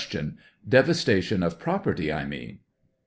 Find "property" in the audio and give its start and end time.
1.59-2.11